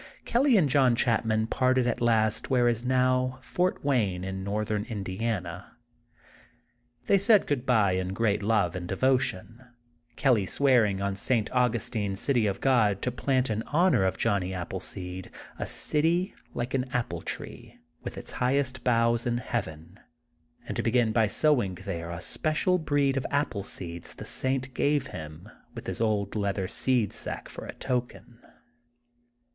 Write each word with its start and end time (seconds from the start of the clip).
Kelly 0.25 0.57
and 0.57 0.67
John 0.67 0.95
Chapman 0.95 1.45
parted 1.45 1.85
at 1.85 2.01
last 2.01 2.49
where 2.49 2.67
is 2.67 2.83
now 2.83 3.37
Fort 3.43 3.85
Wayne 3.85 4.23
in 4.23 4.43
Northern 4.43 4.83
Indiana, 4.85 5.77
They 7.05 7.19
said 7.19 7.45
goodbye" 7.45 7.91
in 7.91 8.11
great 8.15 8.41
love 8.41 8.75
and 8.75 8.87
devotion, 8.87 9.63
Kelly 10.15 10.47
swearing 10.47 11.03
on 11.03 11.13
St. 11.13 11.51
Augustine's 11.51 12.19
*'City 12.19 12.47
of 12.47 12.59
God" 12.59 13.03
to 13.03 13.11
plant 13.11 13.51
in 13.51 13.61
honor 13.67 14.03
of 14.03 14.17
Johnny 14.17 14.55
Appleseed, 14.55 15.29
a 15.59 15.67
city 15.67 16.33
like 16.55 16.73
an 16.73 16.85
apple 16.91 17.21
tree, 17.21 17.77
with 18.01 18.17
its 18.17 18.31
highest 18.31 18.83
boughs 18.83 19.27
in 19.27 19.37
Heaven, 19.37 19.99
and 20.67 20.75
to 20.75 20.81
begin 20.81 21.11
by 21.11 21.27
sowing 21.27 21.75
there 21.75 22.09
a 22.09 22.17
ppecial 22.17 22.83
breed 22.83 23.17
of 23.17 23.25
apple 23.29 23.61
seeds 23.61 24.15
the 24.15 24.25
saint 24.25 24.73
g^fve 24.73 25.09
him 25.09 25.47
with 25.75 25.85
his 25.85 26.01
old 26.01 26.35
leather 26.35 26.67
seed 26.67 27.13
sack 27.13 27.47
for 27.47 27.67
a 27.67 27.73
token. 27.75 28.39